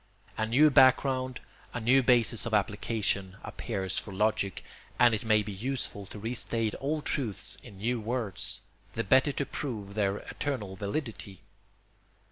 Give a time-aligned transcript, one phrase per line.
[0.35, 1.41] A new background,
[1.75, 4.63] a new basis of application, appears for logic,
[4.97, 8.61] and it may be useful to restate old truths in new words,
[8.93, 11.41] the better to prove their eternal validity.